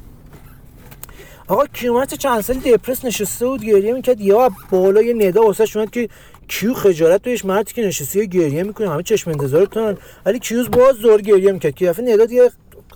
آقا 1.48 1.66
کیومرس 1.66 2.14
چند 2.14 2.40
سال 2.40 2.56
دپرس 2.56 3.04
نشسته 3.04 3.46
بود 3.46 3.64
گریه 3.64 3.92
می‌کرد. 3.92 4.20
یا 4.20 4.50
بالا 4.70 5.02
یه 5.02 5.14
ندا 5.28 5.42
واسه 5.42 5.66
شوند 5.66 5.90
که 5.90 6.08
کیو 6.48 6.74
خجالت 6.74 7.22
توش 7.22 7.44
مردی 7.44 7.72
که 7.72 7.86
نشسته 7.86 8.24
گریه 8.24 8.62
می‌کنه 8.62 8.90
همه 8.90 9.02
چشم 9.02 9.30
انتظارتون 9.30 9.96
ولی 10.26 10.38
کیوز 10.38 10.70
باز 10.70 10.96
زور 10.96 11.20
گریه 11.20 11.52
می‌کرد. 11.52 11.74
که 11.74 11.86
دفعه 11.86 12.14
نداد 12.14 12.32
یه 12.32 12.50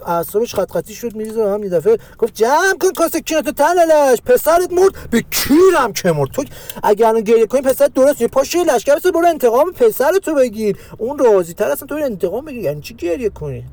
اعصابش 0.07 0.55
خط 0.55 0.71
خطی 0.71 0.95
شد 0.95 1.17
میریزه 1.17 1.51
هم 1.51 1.63
یه 1.63 1.69
دفعه. 1.69 1.99
گفت 2.19 2.35
جمع 2.35 2.79
کن 2.81 2.93
کاسه 2.93 3.21
کینتو 3.21 3.53
تلالش 3.53 4.21
پسرت 4.27 4.73
مرد. 4.73 5.11
به 5.11 5.25
کیرم 5.31 5.93
که 5.93 6.13
مرد؟ 6.13 6.31
تو 6.31 6.45
اگر 6.83 7.07
الان 7.07 7.21
گریه 7.21 7.47
کنی 7.47 7.61
پسرت 7.61 7.95
درست 7.95 8.21
نیست 8.21 8.35
پاشه 8.35 8.65
لشکر 8.65 8.95
بسه 8.95 9.11
برو 9.11 9.27
انتقام 9.27 9.73
پسرتو 9.73 10.35
بگیر. 10.35 10.77
اون 10.99 11.19
راضی 11.19 11.55
تر 11.55 11.71
اصلا 11.71 11.87
تو 11.87 11.95
انتقام 11.95 12.45
بگیر. 12.45 12.63
یعنی 12.63 12.81
چی 12.81 12.95
گریه 12.95 13.29
کنی؟ 13.31 13.65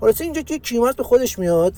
خلاص 0.00 0.20
اینجا 0.20 0.42
که 0.42 0.58
کیومرث 0.58 0.94
به 0.94 1.02
خودش 1.02 1.38
میاد 1.38 1.74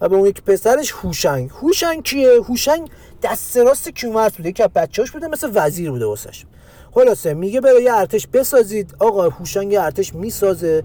و 0.00 0.08
به 0.08 0.16
اون 0.16 0.28
یک 0.28 0.42
پسرش 0.42 0.92
هوشنگ. 0.92 1.50
هوشنگ 1.50 2.02
کیه؟ 2.02 2.42
هوشنگ 2.42 2.90
دست 3.22 3.56
راست 3.56 3.88
کیومرث 3.88 4.36
بوده 4.36 4.52
که 4.52 4.68
بچه‌اش 4.68 5.10
بوده 5.10 5.28
مثل 5.28 5.50
وزیر 5.54 5.90
بوده 5.90 6.06
واسش. 6.06 6.44
خلاصه 6.92 7.34
میگه 7.34 7.60
برای 7.60 7.88
ارتش 7.88 8.26
بسازید. 8.26 8.94
آقا 8.98 9.28
هوشنگ 9.28 9.74
ارتش 9.74 10.14
می‌سازه. 10.14 10.84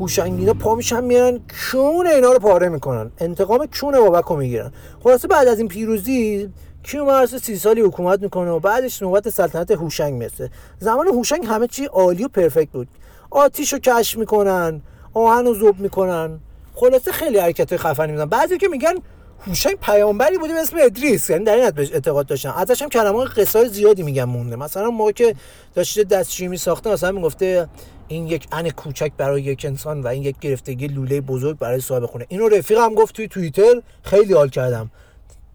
هوشنگینا 0.00 0.54
پا 0.54 0.74
میشن 0.74 1.04
میرن 1.04 1.40
کون 1.72 2.06
اینا 2.06 2.32
رو 2.32 2.38
پاره 2.38 2.68
می‌کنن؟ 2.68 3.10
انتقام 3.18 3.66
کون 3.80 4.00
بابک 4.00 4.24
رو 4.24 4.36
می‌گیرن؟ 4.36 4.72
خلاصه 5.04 5.28
بعد 5.28 5.48
از 5.48 5.58
این 5.58 5.68
پیروزی 5.68 6.50
کیومرث 6.82 7.34
سی 7.34 7.56
سالی 7.56 7.80
حکومت 7.80 8.22
می‌کنه 8.22 8.50
و 8.50 8.58
بعدش 8.60 9.02
نوبت 9.02 9.28
سلطنت 9.28 9.70
هوشنگ 9.70 10.14
می‌رسه. 10.14 10.50
زمان 10.78 11.08
هوشنگ 11.08 11.46
همه 11.46 11.66
چی 11.66 11.84
عالی 11.84 12.24
و 12.24 12.28
پرفکت 12.28 12.70
بود. 12.70 12.88
آتیش 13.30 13.72
رو 13.72 13.78
کشف 13.78 14.18
می‌کنن 14.18 14.80
آهن 15.14 15.44
رو 15.44 15.54
زوب 15.54 15.80
می‌کنن. 15.80 16.40
خلاصه 16.74 17.12
خیلی 17.12 17.38
حرکت 17.38 17.76
خفنی 17.76 18.12
می‌زنن. 18.12 18.28
بعضی 18.28 18.58
که 18.58 18.68
میگن 18.68 18.94
هوشنگ 19.40 19.74
پیامبری 19.82 20.38
بوده 20.38 20.52
به 20.52 20.60
اسم 20.60 20.76
ادریس. 20.80 21.30
یعنی 21.30 21.44
در 21.44 21.54
این 21.54 21.64
اعتقاد 21.64 22.26
داشتن. 22.26 22.50
ازش 22.50 22.82
هم 22.82 22.88
کلمات 22.88 23.38
قصای 23.38 23.68
زیادی 23.68 24.02
میگن 24.02 24.24
مونده. 24.24 24.56
مثلا 24.56 24.90
موقع 24.90 25.12
که 25.12 25.34
داشته 25.74 26.04
دستشویی 26.04 26.56
ساخته 26.56 26.90
مثلا 26.90 27.12
می‌گفته 27.12 27.68
این 28.08 28.26
یک 28.26 28.46
ان 28.52 28.70
کوچک 28.70 29.12
برای 29.16 29.42
یک 29.42 29.64
انسان 29.64 30.02
و 30.02 30.06
این 30.06 30.22
یک 30.22 30.38
گرفتگی 30.40 30.86
لوله 30.86 31.20
بزرگ 31.20 31.58
برای 31.58 31.80
صاحب 31.80 32.06
خونه. 32.06 32.26
اینو 32.28 32.48
رفیقم 32.48 32.94
گفت 32.94 33.14
توی 33.14 33.28
توییتر. 33.28 33.82
خیلی 34.02 34.34
حال 34.34 34.48
کردم. 34.48 34.90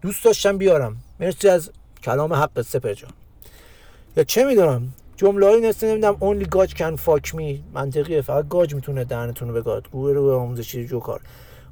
دوست 0.02 0.24
داشتم 0.24 0.58
بیارم. 0.58 0.96
مرسی 1.20 1.48
از 1.48 1.70
کلام 2.02 2.32
حق 2.32 2.62
سپر 2.62 2.94
جان. 2.94 3.10
یا 4.16 4.24
چه 4.24 4.44
می‌دونم؟ 4.44 4.88
جمله 5.16 5.46
های 5.46 5.60
نسته 5.60 5.86
نمی‌دونم. 5.86 6.16
Only 6.20 6.46
God 6.46 6.68
can 6.68 7.06
fuck 7.06 7.30
me. 7.32 7.74
منطقیه. 7.74 8.22
فقط 8.22 8.48
گاج 8.48 8.74
می‌تونه 8.74 9.04
دهنتون 9.04 9.48
رو 9.48 9.54
بگاد. 9.54 9.88
گوه 9.92 10.12
رو 10.12 10.38
آموزشی 10.38 10.86
جوکار. 10.86 11.20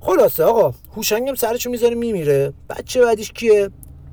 خلاصه 0.01 0.45
آقا 0.45 0.75
هوشنگم 0.97 1.35
سرشو 1.35 1.71
می‌ذاره 1.71 1.95
میمیره. 1.95 2.53
بچه 2.71 3.01
بعدیش 3.01 3.33
کیه؟ 3.33 3.71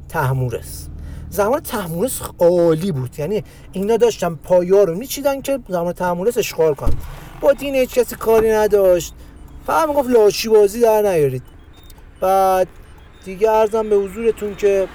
تحمورس. 0.09 0.87
زمان 1.29 1.59
تحمورس 1.59 2.21
عالی 2.39 2.91
بود. 2.91 3.19
یعنی 3.19 3.43
اینا 3.71 3.97
داشتن 3.97 4.35
پایا 4.35 4.83
رو 4.83 4.95
میچیدن 4.95 5.41
که 5.41 5.59
زمان 5.69 5.93
تحمورس 5.93 6.37
اشغال 6.37 6.73
کن 6.73 6.89
با 7.41 7.53
دین 7.53 7.75
هیچ 7.75 7.93
کسی 7.93 8.15
کاری 8.15 8.51
نداشت. 8.51 9.13
فقط 9.65 9.87
می‌گفت 9.87 10.09
لاشی 10.09 10.49
بازی 10.49 10.79
در 10.79 11.01
نیارید. 11.01 11.43
بعد 12.21 12.67
دیگه 13.25 13.51
ارزم 13.51 13.89
به 13.89 13.95
حضورتون 13.95 14.55
که 14.55 14.87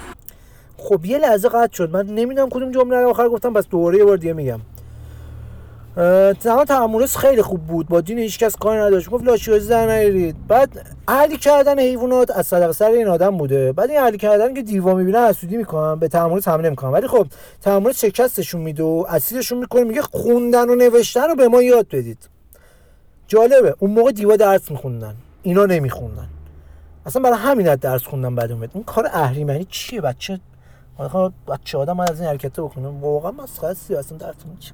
خب 0.77 1.05
یه 1.05 1.19
لحظه 1.19 1.49
قطع 1.49 1.77
شد. 1.77 1.91
من 1.91 2.07
نمی‌دونم 2.07 2.49
کدوم 2.49 2.71
جمله 2.71 3.01
رو 3.01 3.11
آخر 3.11 3.29
گفتم 3.29 3.53
بس 3.53 3.69
دوباره 3.69 3.99
یه 3.99 4.05
بار 4.05 4.17
دیگه 4.17 4.33
میگم. 4.33 4.61
زمان 6.41 6.65
تعاملش 6.65 7.17
خیلی 7.17 7.43
خوب 7.43 7.61
بود. 7.61 7.89
با 7.89 8.01
دین 8.01 8.19
هیچ 8.19 8.39
کس 8.39 8.57
کاری 8.57 8.81
نداشت. 8.81 9.11
گفت 9.11 9.25
لاشیوزی 9.25 9.69
در 9.69 9.87
نیارید. 9.87 10.47
بعد 10.47 10.97
علی 11.09 11.37
کردن 11.37 11.79
حیوانات 11.79 12.31
از 12.31 12.47
صدق 12.47 12.71
سر 12.71 12.91
این 12.91 13.09
آدم 13.09 13.37
بوده. 13.37 13.73
بعد 13.73 13.91
این 13.91 14.01
علی 14.01 14.19
کردن 14.19 14.55
که 14.55 14.63
دیوا 14.63 14.95
می‌بینن 14.95 15.29
حسودی 15.29 15.57
می‌کنن 15.57 15.99
به 15.99 16.09
تعاملش 16.09 16.49
حمله 16.49 16.67
نمی‌کنن 16.67 16.91
ولی 16.91 17.07
خب 17.07 17.27
تعاملش 17.63 18.01
شکستشون 18.01 18.61
میده 18.61 18.83
و 18.83 19.05
اسیرشون 19.09 19.59
می‌کنه 19.59 19.85
میگه 19.85 20.03
خوندن 20.03 20.69
و 20.69 20.75
نوشتن 20.75 21.29
رو 21.29 21.35
به 21.35 21.49
ما 21.49 21.63
یاد 21.63 21.87
بدید. 21.89 22.29
جالبه. 23.29 23.75
اون 23.79 23.91
موقع 23.91 24.13
دیوا 24.13 24.37
درس 24.37 24.71
میخوندن. 24.71 25.15
اینا 25.43 25.67
نمیخوندن. 25.67 26.29
اصلا 27.07 27.23
برای 27.23 27.39
همین 27.39 27.75
درس 27.75 28.03
خوندن 28.03 28.35
بعد 28.35 28.53
اومد. 28.53 28.71
این 28.75 28.85
کار 28.85 29.07
اهریمنی 29.13 29.67
چیه 29.71 30.01
بچه؟ 30.01 30.41
بچه 31.49 31.79
آدم 31.79 32.01
از 32.01 32.21
این 32.21 32.29
حرکت 32.29 32.53
بکنه. 32.53 32.89
واقعا 33.01 33.31
مسخره 33.31 33.71
اصلا 33.71 34.19
درتون 34.19 34.57
چی 34.61 34.73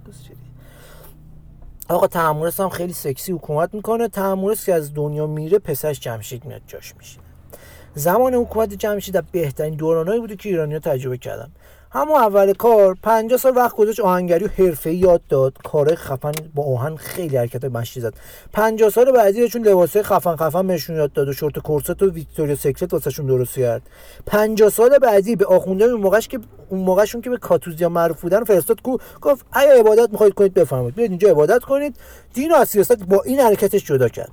آقا 1.88 2.07
تحمورس 2.07 2.61
هم 2.61 2.69
خیلی 2.69 2.93
سکسی 2.93 3.33
حکومت 3.33 3.75
می‌کنه. 3.75 4.09
تحمورس 4.09 4.66
که 4.66 4.75
از 4.75 4.95
دنیا 4.95 5.26
میره 5.26 5.59
پسرش 5.59 6.00
جمشید 6.00 6.45
میاد 6.45 6.62
جاش 6.66 6.95
میشه. 6.99 7.19
زمان 7.95 8.35
حکومت 8.35 8.75
جمشید 8.75 9.14
در 9.14 9.23
بهترین 9.33 9.75
دورانایی 9.75 10.21
بوده 10.21 10.37
که 10.37 10.49
ایرانیا 10.49 10.78
تجربه 10.78 11.19
کردن. 11.19 11.52
همون 11.90 12.16
اول 12.16 12.52
کار 12.52 12.97
50 13.02 13.38
سال 13.38 13.57
وقت 13.57 13.76
گذاشت 13.76 14.00
آهنگری 14.00 14.45
و 14.45 14.49
حرفه 14.49 14.93
یاد 14.93 15.23
داد. 15.28 15.59
کار 15.64 15.95
خفن 15.95 16.33
با 16.55 16.64
آهن 16.75 16.97
خیلی 16.97 17.37
حرکت 17.37 17.64
مشتی 17.64 18.00
زد. 18.00 18.14
50 18.52 18.90
سال 18.90 19.12
بعدی 19.12 19.49
چون 19.49 19.62
لباسای 19.62 20.02
خفن 20.02 20.37
خفن 20.37 20.66
بهشون 20.66 20.97
یاد 20.97 21.12
داد 21.12 21.28
و 21.28 21.33
شورت 21.33 21.59
کرست 21.59 22.02
و 22.02 22.11
Victoria's 22.11 22.57
Secret 22.57 22.93
واسهشون 22.93 23.26
درست 23.26 23.55
کرد. 23.55 23.83
50 24.26 24.71
سال 24.71 24.99
بعدی 24.99 25.37
به 25.37 25.47
آخونده 25.47 25.85
اون 25.85 26.00
موقعش 26.00 26.28
که 26.28 26.40
اون 26.69 26.81
موقعشون 26.81 27.21
که 27.21 27.31
به 27.31 27.37
کاتوزیا 27.37 27.88
معروف 27.88 28.21
بودن 28.21 28.45
فرستاد 28.45 28.83
کوه 28.83 28.97
گفت 29.21 29.47
اگه 29.52 29.81
عبادت 29.81 30.11
می‌خواید 30.12 30.35
کنید 30.35 30.55
بفرمایید. 30.55 30.95
بیاید 30.95 31.11
اینجا 31.11 31.31
عبادت 31.31 31.62
کنید. 31.64 31.97
دین 32.35 32.52
و 32.52 32.64
سیاست 32.64 33.05
با 33.05 33.23
این 33.23 33.40
حرکتش 33.40 33.85
جدا 33.85 34.09
کرد. 34.09 34.33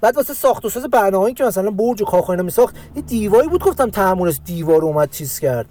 بعد 0.00 0.16
واسه 0.16 0.34
ساخت 0.34 0.64
و 0.64 0.68
ساز 0.68 0.84
برنامه‌ای 0.84 1.34
که 1.34 1.44
مثلا 1.44 1.70
برج 1.70 2.02
و 2.02 2.04
کاخ 2.04 2.30
اینا 2.30 2.42
میساخت 2.42 2.76
یه 2.96 3.02
دیواری 3.02 3.48
بود 3.48 3.64
گفتم 3.64 3.90
تحملش 3.90 4.40
دیوار 4.44 4.82
اومد 4.82 5.10
چیز 5.10 5.38
کرد. 5.38 5.66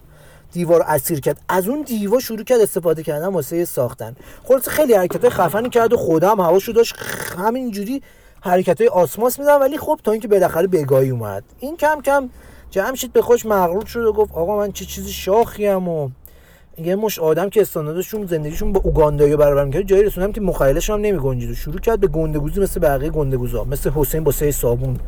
دیوار 0.55 0.81
اسیر 0.81 1.19
کرد. 1.19 1.41
از 1.49 1.67
اون 1.67 1.81
دیوار 1.81 2.19
شروع 2.19 2.43
کرد 2.43 2.61
استفاده 2.61 3.03
کردن 3.03 3.27
واسه 3.27 3.65
ساختن. 3.65 4.15
خلاص 4.43 4.67
خیلی 4.67 4.93
حرکت 4.93 5.29
خفنی 5.29 5.69
کرد 5.69 5.93
و 5.93 5.97
خودم 5.97 6.39
هواشو 6.39 6.71
داشت. 6.71 6.95
همینجوری 7.37 8.01
حرکت 8.41 8.81
های 8.81 8.87
آسماس 8.87 9.39
میدن 9.39 9.59
ولی 9.59 9.77
خب 9.77 9.99
تا 10.03 10.11
اینکه 10.11 10.27
بالاخره 10.27 10.67
بگاهی 10.67 11.09
اومد. 11.09 11.43
این 11.59 11.77
کم 11.77 12.01
کم 12.01 12.29
جمشید 12.71 13.13
به 13.13 13.21
خوش 13.21 13.45
مغرور 13.45 13.85
شد 13.85 14.05
و 14.05 14.13
گفت 14.13 14.31
آقا 14.33 14.57
من 14.57 14.71
چه 14.71 14.85
چیزی 14.85 15.11
شاخی 15.11 15.67
و 15.67 16.09
یه 16.77 16.95
مش 16.95 17.19
آدم 17.19 17.49
که 17.49 17.61
استانداردشون 17.61 18.25
زندگیشون 18.25 18.73
با 18.73 18.81
اوگاندایی 18.83 19.35
برابر 19.35 19.65
می‌کرد 19.65 19.83
جایی 19.83 20.03
رسوندم 20.03 20.31
که 20.31 20.41
مخیلش 20.41 20.89
هم 20.89 20.99
نمیگنجید 20.99 21.51
و 21.51 21.55
شروع 21.55 21.79
کرد 21.79 21.99
به 21.99 22.07
گندگوزی 22.07 22.61
مثل 22.61 22.79
بقیه 22.79 23.09
گندگوزا 23.09 23.63
مثل 23.63 23.89
حسین 23.89 24.23
با 24.23 24.31
سه 24.31 24.51
صابون. 24.51 24.99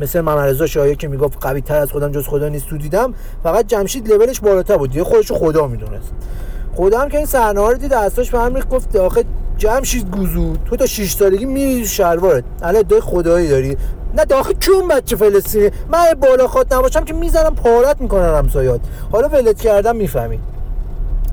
مثل 0.00 0.20
محمد 0.20 0.48
رضا 0.48 0.66
شایعه 0.66 0.94
که 0.94 1.08
می‌گفت 1.08 1.38
قوی 1.40 1.60
تر 1.60 1.76
از 1.76 1.92
خودم 1.92 2.12
جز 2.12 2.26
خدا 2.26 2.48
نیست 2.48 2.66
تو 2.66 2.78
دیدم. 2.78 3.14
فقط 3.42 3.66
جمشید 3.66 4.08
لولش 4.08 4.40
بالاتر 4.40 4.76
بود. 4.76 4.90
دیگه 4.90 5.04
خودش 5.04 5.32
خدا 5.32 5.66
می‌دونست. 5.66 6.12
خدا 6.74 7.00
هم 7.00 7.08
که 7.08 7.16
این 7.16 7.26
صحنه 7.26 7.60
رو 7.60 7.74
دید 7.74 7.90
دستاش 7.90 8.30
به 8.30 8.38
هم 8.38 8.52
گفت 8.52 8.96
آخه 8.96 9.24
جمشید 9.56 10.10
گوزو 10.10 10.56
تو 10.56 10.76
تا 10.76 10.86
6 10.86 11.12
سالگی 11.12 11.44
میری 11.44 11.86
شلوارت. 11.86 12.44
الان 12.62 12.76
ادعای 12.76 13.00
خدایی 13.00 13.48
داری. 13.48 13.76
نه 14.16 14.24
داخل 14.24 14.52
چون 14.60 14.88
بچه 14.88 15.16
فلسطینی؟ 15.16 15.70
من 15.92 16.14
بالا 16.22 16.46
خود 16.46 16.74
نباشم 16.74 17.04
که 17.04 17.14
می‌زنم 17.14 17.54
پارت 17.54 18.00
می‌کنن 18.00 18.34
همسایات 18.34 18.80
حالا 19.12 19.28
ولت 19.28 19.60
کردم 19.60 19.96
می‌فهمید 19.96 20.40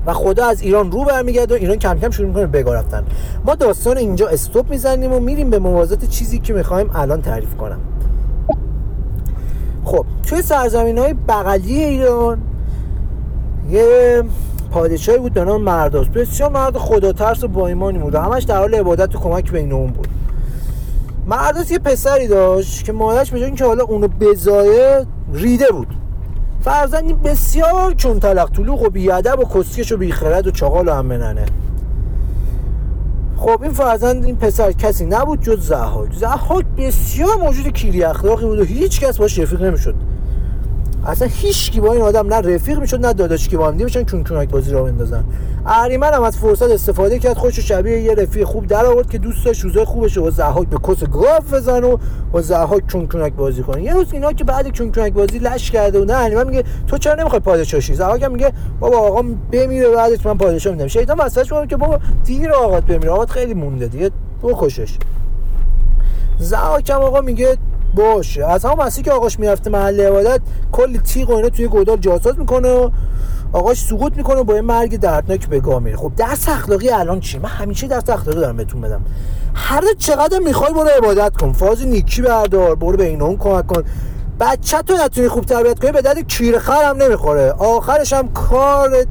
و 0.06 0.12
خدا 0.12 0.46
از 0.46 0.62
ایران 0.62 0.92
رو 0.92 1.04
برمیگرده 1.04 1.54
و 1.54 1.58
ایران 1.58 1.76
کم 1.76 1.98
کم 1.98 2.10
شروع 2.10 2.28
می‌کنه 2.28 2.46
بگا 2.46 2.74
رفتن. 2.74 3.04
ما 3.44 3.54
داستان 3.54 3.96
اینجا 3.96 4.28
استوب 4.28 4.70
می‌زنیم 4.70 5.12
و 5.12 5.20
میریم 5.20 5.50
به 5.50 5.58
موازات 5.58 6.04
چیزی 6.04 6.38
که 6.38 6.52
می‌خوایم 6.52 6.90
الان 6.94 7.22
تعریف 7.22 7.54
کنم. 7.54 7.80
خب 9.84 10.04
توی 10.26 10.42
سرزمین 10.42 10.98
های 10.98 11.14
بغلی 11.28 11.84
ایران 11.84 12.38
یه 13.70 14.22
پادشاهی 14.70 15.18
بود 15.18 15.32
به 15.32 15.44
نام 15.44 15.62
مرداس 15.62 16.06
بسیار 16.06 16.50
مرد 16.50 16.76
خدا 16.76 17.12
ترس 17.12 17.44
و 17.44 17.48
با 17.48 17.68
ایمانی 17.68 17.98
بود 17.98 18.14
همش 18.14 18.42
در 18.42 18.58
حال 18.58 18.74
عبادت 18.74 19.14
و 19.14 19.18
کمک 19.18 19.52
بین 19.52 19.72
اون 19.72 19.90
بود. 19.90 20.08
مرداس 21.26 21.70
یه 21.70 21.78
پسری 21.78 22.28
داشت 22.28 22.84
که 22.84 22.92
مادرش 22.92 23.30
به 23.30 23.50
که 23.50 23.64
حالا 23.64 23.84
اونو 23.84 24.08
بزایه 24.08 25.06
ریده 25.32 25.72
بود. 25.72 25.88
فرزندی 26.60 27.12
بسیار 27.12 27.94
چون 27.94 28.20
تلق 28.20 28.50
طلوق 28.50 28.82
و 28.82 28.90
بیادب 28.90 29.38
و 29.38 29.44
کسکش 29.44 29.92
و 29.92 29.96
بیخرد 29.96 30.46
و 30.46 30.50
چاقال 30.50 30.88
و 30.88 30.92
هم 30.92 31.06
مننه 31.06 31.46
خب 33.42 33.62
این 33.62 33.72
فرزند 33.72 34.24
این 34.24 34.36
پسر 34.36 34.72
کسی 34.72 35.06
نبود 35.06 35.42
جز 35.42 35.66
زحاک. 35.66 36.12
زحاک 36.12 36.64
بسیار 36.78 37.36
موجود 37.36 37.68
کیری 37.68 38.04
اخلاقی 38.04 38.46
بود 38.46 38.58
و 38.58 38.64
هیچ 38.64 39.00
کس 39.00 39.18
باش 39.18 39.38
رفیق 39.38 39.62
نمی‌شد. 39.62 39.94
اصلا 41.06 41.28
هیچ 41.28 41.70
کی 41.70 41.80
با 41.80 41.92
این 41.92 42.02
آدم 42.02 42.34
نه 42.34 42.54
رفیق 42.54 42.78
می‌شد 42.78 43.06
نه 43.06 43.12
داداش 43.12 43.48
کی 43.48 43.56
با 43.56 43.68
هم 43.68 43.76
بشن 43.76 44.04
چون 44.04 44.24
چونک 44.24 44.48
بازی 44.50 44.70
را 44.70 44.82
بندازن 44.82 45.24
اهریمن 45.66 46.14
هم 46.14 46.22
از 46.22 46.36
فرصت 46.36 46.70
استفاده 46.70 47.18
کرد 47.18 47.36
خودش 47.36 47.58
شبیه 47.58 48.00
یه 48.00 48.14
رفیق 48.14 48.44
خوب 48.44 48.66
در 48.66 48.86
آورد 48.86 49.10
که 49.10 49.18
دوست 49.18 49.44
داشت 49.44 49.60
روزای 49.60 49.84
خوبش 49.84 50.18
و 50.18 50.30
زحاک 50.30 50.68
به 50.68 50.78
کس 50.88 51.04
گاف 51.04 51.54
بزن 51.54 51.84
و 51.84 51.96
با 52.32 52.42
زحاک 52.42 52.86
چون 52.86 53.08
چونک 53.08 53.32
بازی 53.32 53.62
کنه. 53.62 53.82
یه 53.82 53.92
روز 53.92 54.12
اینا 54.12 54.32
که 54.32 54.44
بعد 54.44 54.70
چون 54.70 54.92
چونک 54.92 55.12
بازی 55.12 55.38
لش 55.38 55.70
کرده 55.70 56.00
و 56.00 56.04
نه 56.04 56.14
اهریمن 56.14 56.46
میگه 56.46 56.64
تو 56.86 56.98
چرا 56.98 57.14
نمی‌خوای 57.14 57.40
پادشاه 57.40 57.80
شی 57.80 57.94
زحاک 57.94 58.24
میگه 58.24 58.52
بابا 58.80 58.98
آقا 58.98 59.22
بمیره 59.52 59.88
بعدش 59.88 60.26
من 60.26 60.38
پادشاه 60.38 60.72
میدم. 60.72 60.86
شیطان 60.86 61.18
واسطش 61.18 61.52
میگه 61.52 61.66
که 61.66 61.76
بابا 61.76 61.98
دیر 62.24 62.52
آقات 62.52 62.84
بمیره. 62.84 63.10
آقات 63.10 63.30
خیلی 63.30 63.54
مونده 63.54 63.86
دیگه 63.86 64.10
بکشش. 64.42 64.98
زحاک 66.38 66.90
هم 66.90 67.00
آقا 67.00 67.20
میگه 67.20 67.56
باشه. 67.94 68.46
از 68.46 68.64
همون 68.64 68.86
مسیح 68.86 69.04
که 69.04 69.12
آقاش 69.12 69.38
می‌رفته 69.38 69.70
محل 69.70 70.00
عبادت 70.00 70.40
کلی 70.72 70.98
تیغ 70.98 71.30
و 71.30 71.34
اینا 71.34 71.48
توی 71.48 71.68
گودال 71.68 71.96
جاساز 71.96 72.38
می‌کنه 72.38 72.72
و 72.72 72.90
آقاش 73.52 73.80
سقوط 73.80 74.16
می‌کنه 74.16 74.42
با 74.42 74.54
یه 74.54 74.60
مرگ 74.60 74.96
دردناک 74.96 75.48
به 75.48 75.60
گاه 75.60 75.78
میره. 75.78 75.96
خب 75.96 76.12
درس 76.16 76.48
اخلاقی 76.48 76.90
الان 76.90 77.20
چی 77.20 77.38
من 77.38 77.48
همیشه 77.48 77.86
درس 77.86 78.10
اخلاقی 78.10 78.40
دارم 78.40 78.56
بهتون 78.56 78.80
بدم. 78.80 79.04
هر 79.54 79.82
چقدر 79.98 80.38
می‌خوای 80.38 80.72
برو 80.72 80.88
عبادت 80.88 81.36
کن. 81.36 81.52
فاز 81.52 81.86
نیکی 81.86 82.22
بردار. 82.22 82.74
برو 82.74 82.96
به 82.96 83.04
اینون 83.04 83.36
کمک 83.36 83.66
کن. 83.66 83.82
بچه 84.40 84.82
تو 84.82 84.94
نتونی 84.94 85.28
خوب 85.28 85.44
تربیت 85.44 85.78
کنی 85.78 85.92
به 85.92 86.02
درد 86.02 86.28
کیر 86.28 86.58
خر 86.58 86.84
هم 86.84 86.96
نمی‌خوره. 86.96 87.50
آخرش 87.50 88.12
هم 88.12 88.32
کارت 88.32 89.08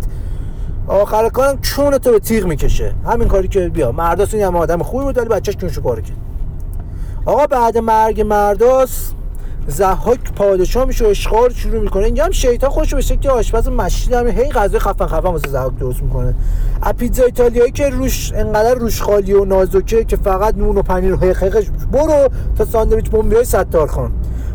آخر 0.87 1.29
کارم 1.29 1.61
چون 1.61 1.97
تو 1.97 2.11
به 2.11 2.19
تیغ 2.19 2.45
می‌کشه. 2.45 2.95
همین 3.05 3.27
کاری 3.27 3.47
که 3.47 3.69
بیا 3.69 3.91
مرداس 3.91 4.33
این 4.33 4.43
هم 4.43 4.55
آدم 4.55 4.83
خوبی 4.83 5.03
بود 5.03 5.17
ولی 5.17 5.29
بچهش 5.29 5.79
پاره 5.79 6.01
کرد. 6.01 6.30
آقا 7.25 7.47
بعد 7.47 7.77
مرگ 7.77 8.21
مرداس 8.21 9.11
زحاک 9.67 10.33
پادشاه 10.35 10.85
میشه 10.85 11.07
اشغال 11.07 11.53
شروع 11.53 11.81
می‌کنه. 11.81 12.05
اینجا 12.05 12.25
هم 12.25 12.31
شیطان 12.31 12.69
خودشو 12.69 12.95
به 12.95 13.01
شکل 13.01 13.29
آشپز 13.29 13.67
مشتی 13.67 14.09
در 14.09 14.27
هی 14.27 14.49
غذای 14.49 14.79
خفن 14.79 15.07
خفن 15.07 15.27
واسه 15.27 15.49
زحاک 15.49 15.75
درست 15.75 16.03
می‌کنه. 16.03 16.33
از 16.81 16.93
پیتزا 16.93 17.23
ایتالیایی 17.23 17.71
که 17.71 17.89
روش 17.89 18.33
انقدر 18.35 18.73
روش 18.73 19.01
خالی 19.01 19.33
و 19.33 19.45
نازکه 19.45 20.03
که 20.03 20.15
فقط 20.15 20.57
نون 20.57 20.77
و 20.77 20.81
پنیر 20.81 21.13
و 21.13 21.17
حقیقش 21.17 21.65
برو 21.91 22.29
تا 22.57 22.65
ساندویچ 22.65 23.09
بمبی 23.09 23.35
های 23.35 23.45
ستار 23.45 23.87
خان. 23.87 24.11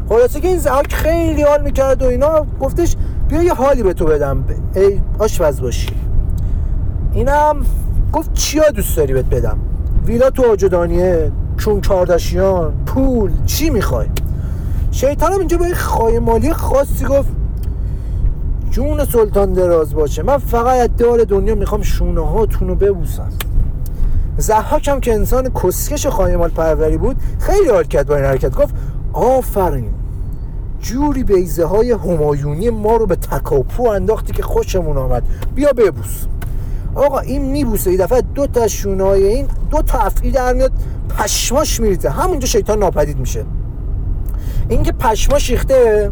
خلاصه 0.08 0.40
که 0.40 0.48
این 0.48 0.58
زحاک 0.58 0.94
خیلی 0.94 1.42
حال 1.42 1.62
می‌کرد 1.62 2.02
و 2.02 2.06
اینا. 2.06 2.46
گفتش 2.60 2.96
بیا 3.28 3.42
یه 3.42 3.54
حالی 3.54 3.82
به 3.82 3.92
تو 3.92 4.04
بدم. 4.04 4.44
ای 4.74 5.00
آشپز 5.18 5.60
باشی. 5.60 5.90
اینم 7.12 7.66
گفت 8.12 8.32
چیا 8.32 8.70
دوست 8.70 8.96
داری 8.96 9.12
بهت 9.12 9.24
بدم؟ 9.24 9.58
ویلا 10.06 10.30
تو 10.30 10.52
آجدانیه 10.52 11.32
چون 11.56 11.80
کارداشیان 11.80 12.72
پول 12.86 13.30
چی 13.46 13.70
می‌خوای؟ 13.70 14.06
شیطان 14.90 15.32
هم 15.32 15.38
اینجا 15.38 15.56
به 15.56 15.74
خواهی 15.74 16.18
مالی 16.18 16.52
خاصی 16.52 17.04
گفت 17.04 17.28
جون 18.70 19.04
سلطان 19.04 19.52
دراز 19.52 19.94
باشه. 19.94 20.22
من 20.22 20.38
فقط 20.38 20.96
دار 20.96 21.24
دنیا 21.24 21.54
می‌خوام 21.54 21.82
شونه 21.82 22.26
هاتون 22.26 22.68
رو 22.68 22.74
ببوسم. 22.74 23.28
زحاک 24.38 24.88
هم 24.88 25.00
که 25.00 25.14
انسان 25.14 25.50
کسکش 25.62 26.06
مال 26.06 26.50
پروری 26.50 26.96
بود 26.96 27.16
خیلی 27.38 27.68
حال 27.68 27.84
کرد 27.84 28.06
با 28.06 28.16
این 28.16 28.24
حرکت. 28.24 28.54
گفت 28.54 28.74
آفرین. 29.12 29.90
جوری 30.80 31.24
بیزه 31.24 31.64
های 31.64 31.92
همایونی 31.92 32.70
ما 32.70 32.96
رو 32.96 33.06
به 33.06 33.16
تکاپو 33.16 33.88
انداختی 33.88 34.32
که 34.32 34.42
خوشمون 34.42 34.96
آمد. 34.96 35.22
بیا 35.54 35.72
ببوس. 35.72 36.26
آقا 36.96 37.18
این 37.18 37.42
میبوسه 37.42 37.90
این 37.90 38.00
دفعه 38.00 38.20
دو 38.20 38.46
تا 38.46 38.68
شونای 38.68 39.26
این 39.26 39.46
دو 39.70 39.82
تا 39.82 39.98
افعی 39.98 40.30
در 40.30 40.52
میاد 40.52 40.72
پشماش 41.18 41.80
میریزه. 41.80 42.10
همونجا 42.10 42.46
شیطان 42.46 42.78
ناپدید 42.78 43.18
میشه. 43.18 43.44
اینکه 44.68 44.92
پشما 44.92 45.38
شیخته 45.38 46.10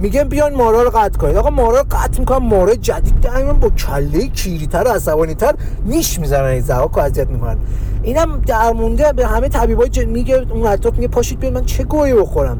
میگن 0.00 0.24
بیان 0.24 0.54
مارا 0.54 0.82
رو 0.82 0.90
قطع 0.90 1.18
کنید. 1.18 1.36
آقا 1.36 1.50
مارا 1.50 1.78
رو 1.78 1.84
قطع 1.90 2.20
می‌کنن 2.20 2.46
مارا 2.46 2.74
جدید 2.74 3.20
دائما 3.20 3.52
با 3.52 3.70
کله 3.70 4.28
کیریتر 4.28 4.82
و 4.86 4.88
عصبانی 4.88 5.34
تر 5.34 5.54
نیش 5.86 6.18
می‌زنن 6.18 6.44
این 6.44 6.60
زهاک 6.60 6.98
اذیت 6.98 7.28
می‌کنن. 7.28 7.56
اینم 8.02 8.42
در 8.46 8.72
مونده 8.72 9.12
به 9.12 9.26
همه 9.26 9.48
طبیبای 9.48 10.06
میگه 10.06 10.46
اون 10.50 10.66
اطراف 10.66 10.94
میگه 10.94 11.08
پاشید 11.08 11.40
بیاد 11.40 11.52
من 11.52 11.64
چه 11.64 11.84
گویی 11.84 12.14
بخورم؟ 12.14 12.58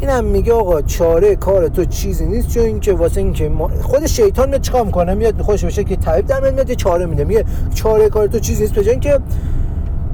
اینم 0.00 0.24
میگه 0.24 0.52
آقا 0.52 0.82
چاره 0.82 1.36
کار 1.36 1.68
تو 1.68 1.84
چیزی 1.84 2.26
نیست 2.26 2.48
چون 2.48 2.62
اینکه 2.62 2.92
واسه 2.92 3.20
اینکه 3.20 3.50
خود 3.82 4.06
شیطان 4.06 4.48
میاد 4.48 4.60
چیکار 4.60 4.84
می‌کنه؟ 4.84 5.14
میاد 5.14 5.40
خوش 5.40 5.64
بشه 5.64 5.84
که 5.84 5.96
طبیب 5.96 6.26
در 6.26 6.50
میاد 6.50 6.72
چاره 6.72 7.06
میده. 7.06 7.24
میگه 7.24 7.44
چاره 7.74 8.08
کار 8.08 8.26
تو 8.26 8.38
چیزی 8.38 8.62
نیست 8.62 8.74
به 8.74 8.90
اینکه 8.90 9.18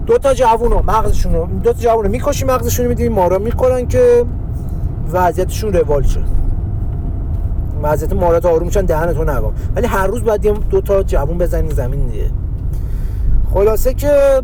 دو 0.07 0.19
تا 0.19 0.35
جوونو 0.35 0.83
مغزشون 0.83 1.35
رو 1.35 1.49
دو 1.63 1.73
تا 1.73 1.79
جوونو 1.79 2.09
می‌کشی 2.09 2.45
مغزشون 2.45 2.87
میدی 2.87 3.09
مارا 3.09 3.39
می‌خورن 3.39 3.87
که 3.87 4.25
وضعیتشون 5.13 5.73
روال 5.73 6.03
شد 6.03 6.25
وضعیت 7.83 8.13
مارات 8.13 8.47
آروم 8.47 8.67
میشن 8.67 8.85
دهنتو 8.85 9.25
نگم 9.25 9.53
ولی 9.77 9.87
هر 9.87 10.07
روز 10.07 10.25
باید 10.25 10.69
دو 10.71 10.81
تا 10.81 11.03
جوون 11.03 11.39
بزنی 11.39 11.71
زمین 11.71 12.07
دیگه. 12.07 12.31
خلاصه 13.55 13.95
که 13.95 14.43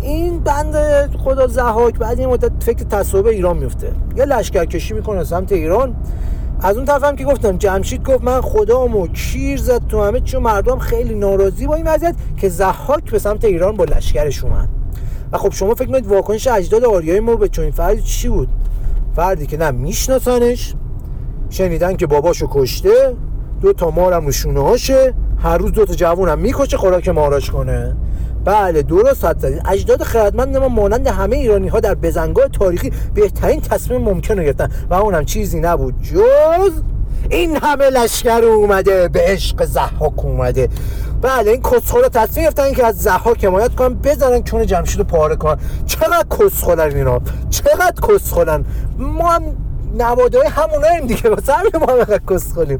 این 0.00 0.40
بند 0.40 0.76
خدا 1.16 1.46
زهاک 1.46 1.98
بعد 1.98 2.18
این 2.18 2.28
مدت 2.28 2.52
فکر 2.64 2.84
تصویب 2.84 3.26
ایران 3.26 3.56
میفته. 3.56 3.92
یه 4.16 4.24
لشکرکشی 4.24 4.94
می‌کنه 4.94 5.24
سمت 5.24 5.52
ایران. 5.52 5.96
از 6.60 6.76
اون 6.76 6.86
طرف 6.86 7.04
هم 7.04 7.16
که 7.16 7.24
گفتم 7.24 7.56
جمشید 7.56 8.04
گفت 8.04 8.24
من 8.24 8.40
خدامو 8.40 9.06
کیر 9.06 9.58
زد 9.58 9.86
تو 9.88 10.02
همه 10.02 10.20
چون 10.20 10.42
مردم 10.42 10.78
خیلی 10.78 11.14
ناراضی 11.14 11.66
با 11.66 11.74
این 11.74 11.86
وضعیت 11.86 12.14
که 12.36 12.48
زحاک 12.48 13.10
به 13.10 13.18
سمت 13.18 13.44
ایران 13.44 13.76
با 13.76 13.84
لشکرش 13.84 14.44
اومد. 14.44 14.68
و 15.32 15.38
خب 15.38 15.52
شما 15.52 15.74
فکر 15.74 15.88
کنید 15.88 16.06
واکنش 16.06 16.46
اجداد 16.46 16.84
آریای 16.84 17.20
ما 17.20 17.36
به 17.36 17.48
چنین 17.48 17.70
فردی 17.70 18.02
چی 18.02 18.28
بود؟ 18.28 18.48
فردی 19.16 19.46
که 19.46 19.56
نه 19.56 19.70
میشناسنش 19.70 20.74
شنیدن 21.50 21.96
که 21.96 22.06
باباشو 22.06 22.48
کشته 22.50 23.14
دو 23.60 23.72
تا 23.72 23.90
مارم 23.90 24.26
رو 24.26 24.32
شونه 24.32 24.62
هاشه 24.62 25.14
هر 25.38 25.58
روز 25.58 25.72
دو 25.72 25.84
تا 25.84 25.94
جوونم 25.94 26.38
می‌کشه 26.38 26.76
خوراک 26.76 27.08
ماراش 27.08 27.50
کنه. 27.50 27.96
بله 28.46 28.82
درست 28.82 29.24
حد 29.24 29.38
زدید 29.38 29.62
اجداد 29.68 30.02
خردمند 30.02 30.56
ما 30.56 30.68
مانند 30.68 31.06
همه 31.06 31.36
ایرانی 31.36 31.68
ها 31.68 31.80
در 31.80 31.94
بزنگاه 31.94 32.48
تاریخی 32.48 32.92
بهترین 33.14 33.60
تصمیم 33.60 34.00
ممکن 34.00 34.38
رو 34.38 34.44
گرفتن 34.44 34.68
و 34.90 34.94
اونم 34.94 35.24
چیزی 35.24 35.60
نبود. 35.60 35.94
جز 36.02 36.72
این 37.30 37.56
همه 37.56 37.90
لشکر 37.90 38.44
اومده 38.44 39.08
به 39.08 39.20
عشق 39.22 39.64
زحاک 39.64 40.24
اومده. 40.24 40.68
بله 41.22 41.50
این 41.50 41.62
کسخورا 41.62 42.08
تصمیم 42.08 42.44
گرفتن 42.46 42.72
که 42.72 42.86
از 42.86 43.02
زحاک 43.02 43.44
حمایت 43.44 43.74
کنن 43.74 43.94
بزنن 43.94 44.42
کون 44.42 44.66
جمشید 44.66 44.98
رو 44.98 45.04
پاره 45.04 45.36
کنن. 45.36 45.58
چقدر 45.86 46.24
کسخورن 46.40 46.96
اینا؟ 46.96 47.20
چقدر 47.50 48.00
کسخورن 48.08 48.64
ما 48.98 49.30
هم 49.30 49.42
نوادای 49.96 50.46
هموناییم 50.46 51.06
دیگه. 51.06 51.30
واسه 51.30 51.52
همین 51.52 51.72
ما 51.74 51.86
هم 51.86 51.94
اینقدر 51.94 52.20
کسخوریم 52.30 52.78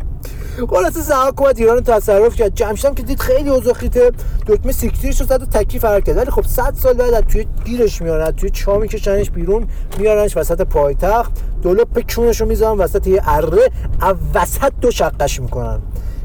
خلاصه 0.71 1.01
زحاک 1.01 1.41
اومد 1.41 1.59
ایران 1.59 1.83
تصرف 1.83 2.37
کرد. 2.37 2.55
جمشید 2.55 2.87
هم 2.87 2.95
که 2.95 3.03
دید 3.03 3.21
خیلی 3.21 3.51
اوضاع 3.51 3.73
خیته. 3.73 4.13
دکمه 4.47 4.73
سیکتیرش 4.73 5.21
رو 5.21 5.27
زد 5.27 5.43
و 5.43 5.47
تکی 5.47 5.79
فرار 5.79 6.01
کرد. 6.01 6.17
ولی 6.17 6.31
خب 6.31 6.45
100 6.45 6.75
سال 6.75 6.95
بعد 6.95 7.15
از 7.15 7.23
توی 7.23 7.47
گیرش 7.65 8.03
میارن 8.03 8.31
توی 8.31 8.51
چا 8.51 8.79
میکشنش 8.79 9.31
بیرون 9.31 9.67
میارنش 9.99 10.37
وسط 10.37 10.61
پایتخت. 10.63 11.33
دلوپ 11.63 12.15
کونش 12.15 12.41
رو 12.41 12.47
می‌ذارن 12.47 12.79
وسط 12.79 13.07
یه 13.07 13.21
اره 13.25 13.71
از 14.01 14.17
وسط 14.35 14.73
دو 14.81 14.91
شقش 14.91 15.41
می‌کنن. 15.41 15.83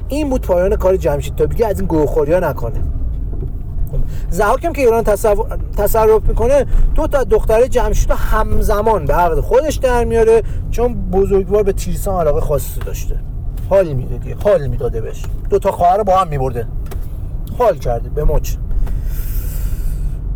این 0.08 0.30
بود 0.30 0.42
پایان 0.42 0.76
کار 0.76 0.98
جمشید 0.98 1.36
تا 1.36 1.46
دیگه 1.46 1.68
از 1.68 1.80
این 1.80 1.88
گوخوریا 1.88 2.40
نکنه. 2.40 2.82
زحاکم 4.30 4.74
که 4.74 4.82
ایران. 4.82 5.04
تصرف 5.78 6.24
می‌کنه 6.28 6.66
دو 6.96 7.08
تا 7.08 7.24
دختره 7.24 7.68
جمشید 7.68 8.12
همزمان 8.12 9.06
به 9.06 9.14
عقد 9.14 9.40
خودش 9.40 9.76
در 9.76 10.04
میاره 10.04 10.44
چون 10.72 10.94
بزرگوار 10.94 11.64
به 11.64 11.74
تیرسان 11.74 12.22
علاقه 12.22 12.42
خاصی 12.42 12.80
داشته. 12.80 13.20
حال 13.70 13.94
می‌دادی 13.94 14.36
حال 14.44 14.68
می‌داده 14.68 15.02
بهش. 15.02 15.24
دو 15.50 15.60
تا 15.60 15.72
خواهر 15.72 16.04
با 16.04 16.18
هم 16.18 16.28
میبرده. 16.28 16.68
حال 17.58 17.78
کرده 17.78 18.10
به 18.10 18.24
مچ 18.24 18.56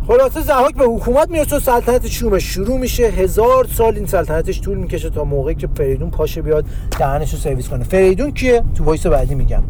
خلاصه 0.08 0.40
ضحاک 0.40 0.74
به 0.74 0.84
حکومت 0.84 1.30
می‌رسه 1.30 1.56
و 1.56 1.60
سلطنت 1.60 2.06
شومش 2.06 2.42
شروع 2.42 2.78
میشه. 2.78 3.02
هزار 3.02 3.66
سال 3.72 3.94
این 3.94 4.06
سلطنتش 4.06 4.60
طول 4.60 4.78
می‌کشه 4.78 5.10
تا 5.10 5.24
موقعی 5.24 5.54
که 5.54 5.68
فریدون 5.74 6.10
پاشه 6.10 6.42
بیاد 6.42 6.64
دهنش 6.98 7.32
رو 7.32 7.38
سرویس 7.38 7.68
کنه. 7.68 7.84
فریدون 7.84 8.30
کیه؟ 8.32 8.62
تو 8.74 8.84
voice 8.84 9.06
بعدی 9.06 9.34
میگم. 9.34 9.62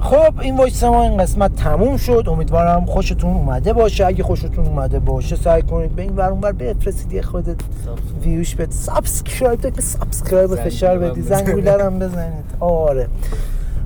خب 0.00 0.40
این 0.40 0.56
voice 0.56 0.84
ما 0.84 1.02
این 1.02 1.16
قسمت 1.16 1.56
تموم 1.56 1.96
شد. 1.96 2.24
امیدوارم 2.26 2.84
خوشتون 2.84 3.34
اومده 3.34 3.72
باشه. 3.72 4.06
اگه 4.06 4.22
خوشتون 4.22 4.66
اومده 4.66 4.98
باشه 4.98 5.36
سعی 5.36 5.62
کنید 5.62 5.96
به 5.96 6.02
این 6.02 6.16
ور 6.16 6.30
اونور 6.30 6.52
بفرستید. 6.52 7.12
یه 7.12 7.22
خورده 7.22 7.56
view 8.22 8.43
ش 8.43 8.54
بده. 8.54 8.72
subscribe 8.72 9.60
که 9.60 9.82
subscribe 9.82 10.54
فشار 10.54 10.98
بدی. 10.98 11.22
زنگوله 11.22 11.84
هم 11.84 11.98
بزنید. 11.98 12.44
آره. 12.60 13.06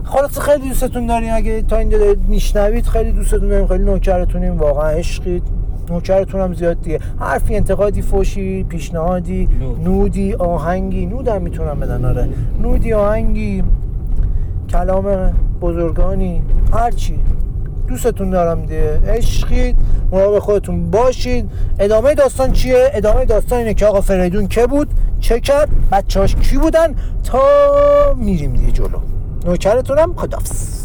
خلاص 0.05 0.39
خیلی 0.39 0.69
دوستتون 0.69 1.07
داریم 1.07 1.35
اگه 1.35 1.63
تا 1.63 1.77
اینجا 1.77 1.99
دارید 1.99 2.29
میشنوید 2.29 2.87
خیلی 2.87 3.13
دوستتون 3.13 3.49
داریم. 3.49 3.67
خیلی 3.67 3.85
نوکرتونیم. 3.85 4.59
واقعا 4.59 4.89
عشقید. 4.89 5.43
نوکرتون 5.91 6.41
هم 6.41 6.55
زیاد 6.55 6.81
دیگه. 6.81 7.01
حرفی 7.19 7.57
انتقادی 7.57 8.03
فوشی 8.03 8.65
پیشنهادی 8.65 9.49
نود. 9.61 9.89
نودی 9.89 10.35
آهنگی. 10.35 11.07
نودم 11.07 11.43
می‌تونم 11.43 11.81
بدن. 11.81 12.05
آره. 12.05 12.29
نودی 12.63 12.93
آهنگی. 12.93 13.65
کلام 14.71 15.35
بزرگانی 15.61 16.43
هرچی 16.73 17.19
دوستتون 17.89 18.31
دارم 18.31 18.61
دیگه. 18.61 19.01
عشقید. 19.07 19.77
مراقب 20.13 20.39
خودتون 20.39 20.91
باشید. 20.91 21.51
ادامه 21.79 22.15
داستان 22.15 22.53
چیه؟ 22.53 22.91
ادامه 22.95 23.25
داستان 23.25 23.59
اینه 23.59 23.75
که 23.75 23.87
آقا 23.87 24.01
فریدون 24.01 24.49
که 24.49 24.67
بود؟ 24.67 24.89
چه 25.21 25.41
کرد؟ 25.41 25.69
بچه‌هاش 25.93 26.37
کی 26.37 26.57
بودن؟ 26.57 26.95
تا 27.25 27.41
میریم 28.17 28.53
دیگه 28.53 28.73
جلو. 28.73 28.99
نوکرتونم 29.47 30.15
خدافظ. 30.15 30.80